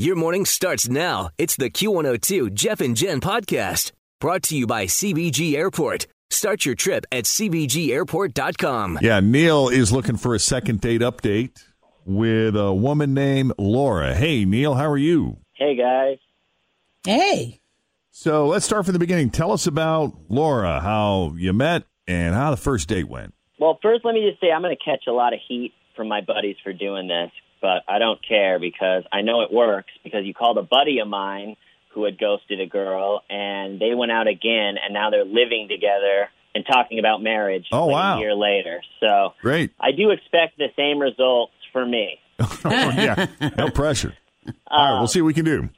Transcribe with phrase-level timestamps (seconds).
[0.00, 1.30] Your morning starts now.
[1.38, 6.06] It's the Q102 Jeff and Jen podcast brought to you by CVG Airport.
[6.30, 9.00] Start your trip at CVGAirport.com.
[9.02, 11.64] Yeah, Neil is looking for a second date update
[12.06, 14.14] with a woman named Laura.
[14.14, 15.38] Hey, Neil, how are you?
[15.54, 16.18] Hey, guys.
[17.04, 17.58] Hey.
[18.12, 19.30] So let's start from the beginning.
[19.30, 23.34] Tell us about Laura, how you met, and how the first date went.
[23.58, 26.06] Well, first, let me just say I'm going to catch a lot of heat from
[26.06, 30.24] my buddies for doing this, but I don't care because I know it works because
[30.24, 31.56] you called a buddy of mine
[31.94, 36.28] who had ghosted a girl and they went out again and now they're living together
[36.54, 38.16] and talking about marriage Oh, like wow.
[38.16, 38.82] a year later.
[39.00, 39.72] So Great.
[39.80, 42.18] I do expect the same results for me.
[42.64, 44.14] Oh, yeah, no pressure.
[44.66, 45.68] All right, we'll um, see what we can do.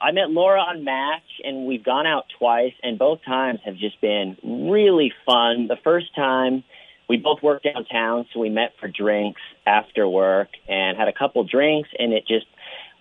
[0.00, 4.00] I met Laura on Match, and we've gone out twice, and both times have just
[4.00, 5.68] been really fun.
[5.68, 6.64] The first time,
[7.10, 11.42] we both worked downtown, so we met for drinks after work and had a couple
[11.42, 12.46] drinks, and it just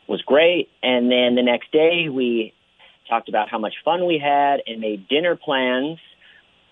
[0.08, 0.68] was great.
[0.82, 2.56] And then the next day, we
[3.08, 6.00] talked about how much fun we had and made dinner plans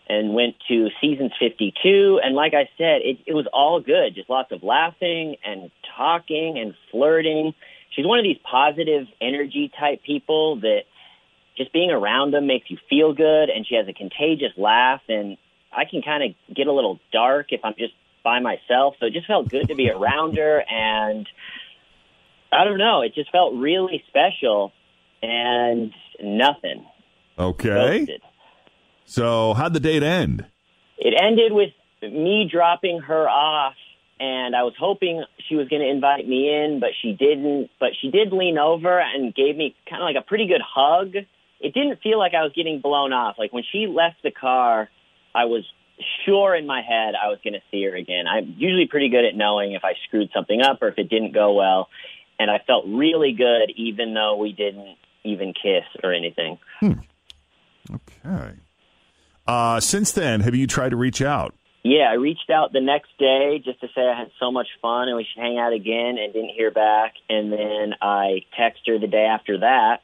[0.10, 2.20] and went to seasons 52.
[2.24, 4.16] And like I said, it, it was all good.
[4.16, 7.54] Just lots of laughing and talking and flirting.
[7.92, 10.86] She's one of these positive energy type people that
[11.56, 13.52] just being around them makes you feel good.
[13.52, 15.02] And she has a contagious laugh.
[15.08, 15.38] And
[15.78, 17.94] I can kind of get a little dark if I'm just
[18.24, 18.96] by myself.
[19.00, 20.64] So it just felt good to be around her.
[20.70, 21.28] And
[22.52, 24.74] I don't know, it just felt really special
[25.22, 26.86] and nothing.
[27.38, 28.00] Okay.
[28.00, 28.22] Ghosted.
[29.06, 30.46] So how'd the date end?
[30.98, 31.70] It ended with
[32.02, 33.76] me dropping her off,
[34.20, 37.70] and I was hoping she was going to invite me in, but she didn't.
[37.80, 41.16] But she did lean over and gave me kind of like a pretty good hug.
[41.60, 43.36] It didn't feel like I was getting blown off.
[43.38, 44.90] Like when she left the car,
[45.38, 45.64] I was
[46.26, 48.26] sure in my head I was going to see her again.
[48.28, 51.34] I'm usually pretty good at knowing if I screwed something up or if it didn't
[51.34, 51.90] go well,
[52.40, 56.58] and I felt really good even though we didn't even kiss or anything.
[56.84, 58.54] Okay.
[59.48, 61.54] Uh, since then, have you tried to reach out?
[61.84, 65.08] Yeah, I reached out the next day just to say I had so much fun
[65.08, 67.14] and we should hang out again and didn't hear back.
[67.30, 70.02] And then I texted her the day after that.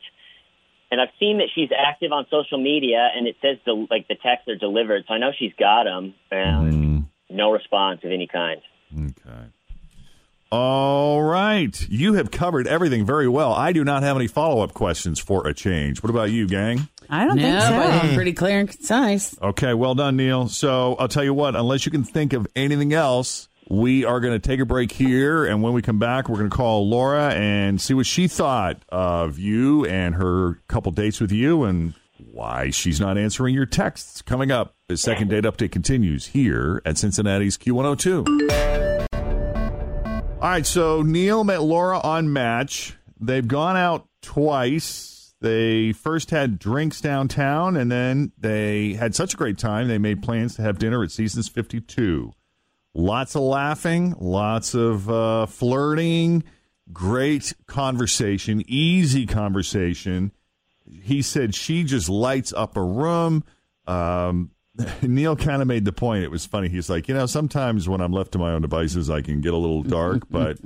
[0.94, 4.14] And I've seen that she's active on social media and it says the, like the
[4.14, 5.06] texts are delivered.
[5.08, 7.06] So I know she's got them and mm.
[7.32, 8.62] no response of any kind.
[8.96, 9.48] Okay.
[10.52, 11.90] All right.
[11.90, 13.54] You have covered everything very well.
[13.54, 16.04] I do not have any follow up questions for a change.
[16.04, 16.88] What about you, gang?
[17.10, 17.70] I don't No, think so.
[17.72, 19.36] but it's pretty clear and concise.
[19.42, 20.48] Okay, well done, Neil.
[20.48, 24.34] So I'll tell you what, unless you can think of anything else, we are going
[24.34, 25.46] to take a break here.
[25.46, 28.84] And when we come back, we're going to call Laura and see what she thought
[28.90, 34.22] of you and her couple dates with you and why she's not answering your texts.
[34.22, 39.08] Coming up, the second date update continues here at Cincinnati's Q102.
[40.42, 42.98] All right, so Neil met Laura on Match.
[43.20, 45.34] They've gone out twice.
[45.40, 50.22] They first had drinks downtown, and then they had such a great time, they made
[50.22, 52.34] plans to have dinner at Seasons 52.
[52.96, 56.44] Lots of laughing, lots of uh, flirting,
[56.92, 60.32] great conversation, easy conversation.
[61.02, 63.44] He said she just lights up a room.
[63.88, 64.52] Um,
[65.02, 66.24] Neil kind of made the point.
[66.24, 66.70] It was funny.
[66.70, 69.54] He's like, you know, sometimes when I'm left to my own devices, I can get
[69.54, 70.60] a little dark, but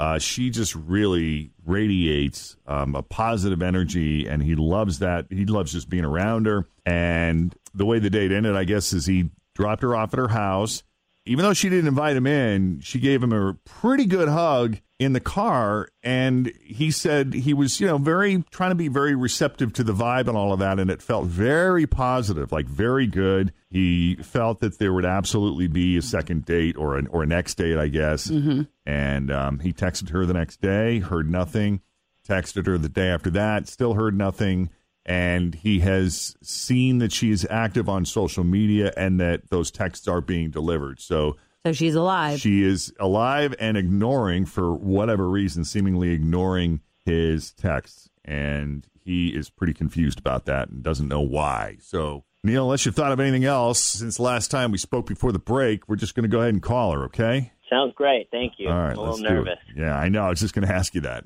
[0.00, 5.26] uh, she just really radiates um, a positive energy, and he loves that.
[5.30, 6.66] He loves just being around her.
[6.84, 10.28] And the way the date ended, I guess, is he dropped her off at her
[10.28, 10.82] house.
[11.24, 15.12] Even though she didn't invite him in, she gave him a pretty good hug in
[15.12, 15.88] the car.
[16.02, 19.92] And he said he was, you know, very trying to be very receptive to the
[19.92, 20.80] vibe and all of that.
[20.80, 23.52] And it felt very positive, like very good.
[23.70, 27.54] He felt that there would absolutely be a second date or an or a next
[27.54, 28.26] date, I guess.
[28.84, 31.82] And um, he texted her the next day, heard nothing.
[32.28, 34.70] texted her the day after that, still heard nothing.
[35.04, 40.06] And he has seen that she is active on social media and that those texts
[40.06, 41.00] are being delivered.
[41.00, 42.38] So So she's alive.
[42.40, 48.08] she is alive and ignoring, for whatever reason, seemingly ignoring his texts.
[48.24, 51.78] And he is pretty confused about that and doesn't know why.
[51.80, 55.32] So, Neil, unless you've thought of anything else since the last time we spoke before
[55.32, 57.50] the break, we're just going to go ahead and call her, okay?
[57.68, 58.28] Sounds great.
[58.30, 58.68] Thank you.
[58.68, 59.58] All right, I'm a little let's do nervous.
[59.70, 59.80] it.
[59.80, 60.24] Yeah, I know.
[60.24, 61.24] I was just going to ask you that.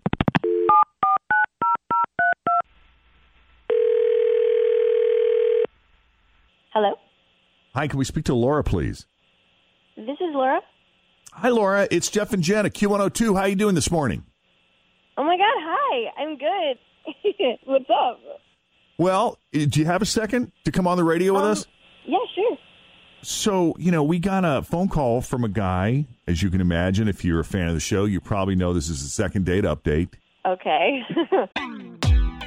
[7.76, 9.04] Hi, can we speak to Laura, please?
[9.96, 10.60] this is Laura.
[11.34, 11.86] Hi, Laura.
[11.90, 13.34] It's Jeff and Jen at Q102.
[13.36, 14.24] How are you doing this morning?
[15.18, 16.10] Oh my God, hi.
[16.22, 17.58] I'm good.
[17.66, 18.18] What's up?
[18.96, 21.66] Well, eh, do you have a second to come on the radio with Um, us?
[22.06, 22.56] Yeah, sure.
[23.20, 26.06] So, you know, we got a phone call from a guy.
[26.26, 28.88] As you can imagine, if you're a fan of the show, you probably know this
[28.88, 30.08] is a second date update.
[30.46, 31.02] Okay.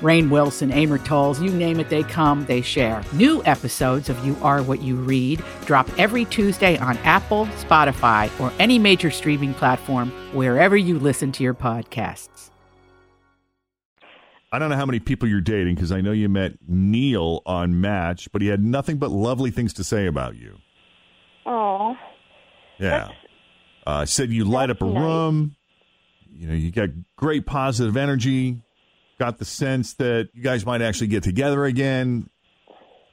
[0.00, 3.02] Rainn Wilson, Amor Towles, you name it, they come, they share.
[3.12, 8.52] New episodes of You Are What You Read drop every Tuesday on Apple, Spotify, or
[8.58, 12.50] any major streaming platform wherever you listen to your podcasts.
[14.52, 17.80] I don't know how many people you're dating because I know you met Neil on
[17.80, 20.56] Match, but he had nothing but lovely things to say about you.
[21.44, 21.96] Oh,
[22.78, 23.08] Yeah.
[23.86, 25.00] Uh, said you light up a nice.
[25.00, 25.56] room.
[26.32, 28.60] You know, you got great positive energy.
[29.18, 32.28] Got the sense that you guys might actually get together again.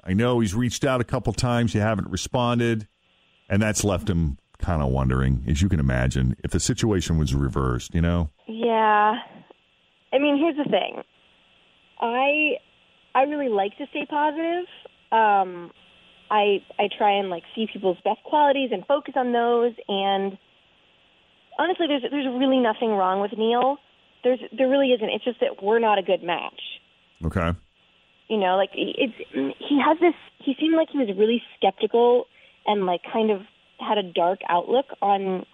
[0.03, 1.73] I know he's reached out a couple times.
[1.73, 2.87] You haven't responded.
[3.49, 7.33] And that's left him kind of wondering, as you can imagine, if the situation was
[7.35, 8.29] reversed, you know?
[8.47, 9.15] yeah.
[10.13, 11.01] I mean, here's the thing.
[11.99, 12.57] I
[13.15, 14.65] I really like to stay positive.
[15.11, 15.71] Um,
[16.29, 19.73] I I try and like see people's best qualities and focus on those.
[19.87, 20.37] And
[21.57, 23.77] honestly, there's there's really nothing wrong with Neil.
[24.23, 25.09] There's there really isn't.
[25.09, 26.61] It's just that we're not a good match.
[27.25, 27.51] Okay.
[28.27, 29.13] you know like it's
[29.59, 32.25] he has this he seemed like he was really skeptical
[32.65, 33.41] and like kind of
[33.79, 35.45] had a dark outlook on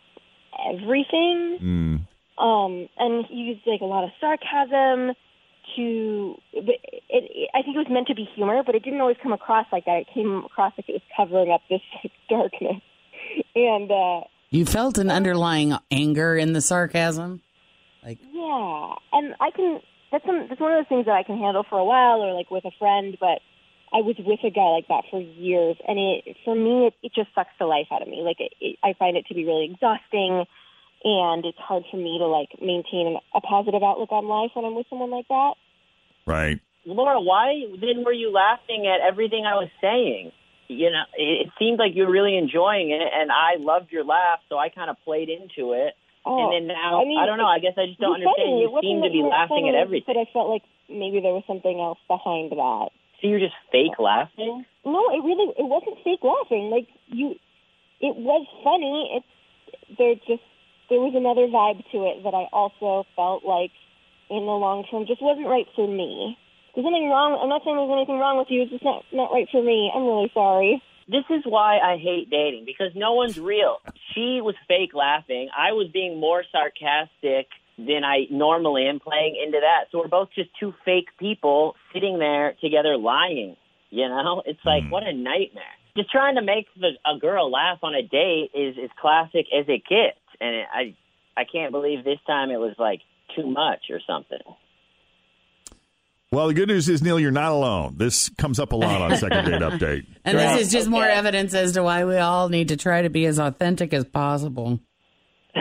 [0.73, 2.07] everything Mm.
[2.43, 5.13] um and he used like a lot of sarcasm
[5.75, 9.01] to but it, it i think it was meant to be humor but it didn't
[9.01, 12.11] always come across like that it came across like it was covering up this like,
[12.29, 12.81] darkness
[13.55, 17.41] and uh You felt an underlying anger in the sarcasm.
[18.31, 19.81] Yeah, and I can.
[20.11, 22.33] That's some, that's one of those things that I can handle for a while, or
[22.33, 23.15] like with a friend.
[23.19, 23.41] But
[23.91, 27.11] I was with a guy like that for years, and it for me, it, it
[27.13, 28.21] just sucks the life out of me.
[28.21, 30.45] Like it, it, I find it to be really exhausting,
[31.03, 34.75] and it's hard for me to like maintain a positive outlook on life when I'm
[34.75, 35.53] with someone like that.
[36.25, 36.59] Right.
[36.85, 40.31] Laura, why then were you laughing at everything I was saying?
[40.67, 44.05] You know, it, it seemed like you were really enjoying it, and I loved your
[44.05, 45.93] laugh, so I kind of played into it.
[46.29, 47.49] Oh, and then now, I mean, don't know.
[47.49, 48.61] I guess I just don't understand.
[48.61, 50.05] You seem to be laughing at everything.
[50.05, 52.93] But I felt like maybe there was something else behind that.
[53.21, 54.65] So you're just fake laughing?
[54.85, 56.69] No, it really it wasn't fake laughing.
[56.69, 57.35] Like you,
[57.99, 59.17] it was funny.
[59.17, 59.23] It
[59.97, 60.45] there just
[60.89, 63.71] there was another vibe to it that I also felt like
[64.29, 66.37] in the long term just wasn't right for me.
[66.73, 67.37] There's nothing wrong.
[67.41, 68.63] I'm not saying there's anything wrong with you.
[68.63, 69.91] It's just not not right for me.
[69.93, 70.81] I'm really sorry.
[71.09, 73.81] This is why I hate dating because no one's real.
[74.19, 75.49] She was fake laughing.
[75.57, 77.47] I was being more sarcastic
[77.77, 79.85] than I normally am playing into that.
[79.91, 83.55] So we're both just two fake people sitting there together lying.
[83.89, 84.89] You know, it's like hmm.
[84.89, 85.63] what a nightmare.
[85.95, 89.65] Just trying to make the, a girl laugh on a date is as classic as
[89.67, 90.95] it gets, and it, I
[91.39, 92.99] I can't believe this time it was like
[93.35, 94.43] too much or something.
[96.31, 97.95] Well, the good news is, Neil, you're not alone.
[97.97, 100.05] This comes up a lot on Second Date Update.
[100.23, 100.57] And Right.
[100.57, 103.25] this is just more evidence as to why we all need to try to be
[103.25, 104.79] as authentic as possible.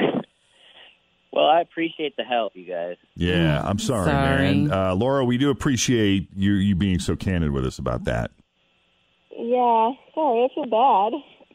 [1.31, 2.97] Well, I appreciate the help, you guys.
[3.15, 4.39] Yeah, I'm sorry, Sorry.
[4.55, 4.73] man.
[4.73, 8.33] Uh, Laura, we do appreciate you you being so candid with us about that.
[9.31, 10.45] Yeah, sorry.
[10.45, 11.13] I feel bad.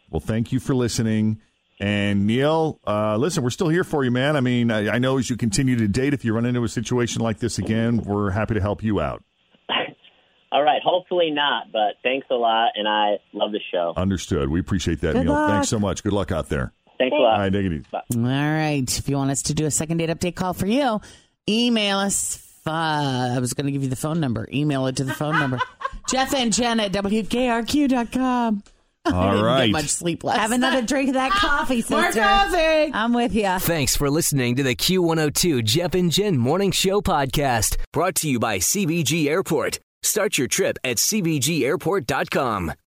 [0.09, 1.41] Well, thank you for listening.
[1.83, 4.37] And Neil, uh, listen, we're still here for you, man.
[4.37, 6.69] I mean, I, I know as you continue to date, if you run into a
[6.69, 9.21] situation like this again, we're happy to help you out.
[10.53, 13.91] All right, hopefully not, but thanks a lot, and I love the show.
[13.97, 14.47] Understood.
[14.47, 15.33] We appreciate that, Good Neil.
[15.33, 15.49] luck.
[15.49, 16.03] Thanks so much.
[16.03, 16.71] Good luck out there.
[16.97, 17.39] Thanks a lot.
[17.39, 17.85] right, take it easy.
[17.93, 18.85] All right.
[18.97, 21.01] If you want us to do a second date update call for you,
[21.49, 24.47] email us Uh, I was going to give you the phone number.
[24.53, 25.59] Email it to the phone number.
[26.09, 28.63] Jeff and Jen at WKRQ.com.
[29.05, 29.65] I All didn't right.
[29.65, 31.95] get much sleep last Have another drink of that coffee, sister.
[31.95, 32.91] More coffee.
[32.93, 33.59] I'm with you.
[33.59, 38.39] Thanks for listening to the Q102 Jeff and Jen Morning Show podcast, brought to you
[38.39, 39.79] by CVG Airport.
[40.03, 42.73] Start your trip at CVGAirport.com.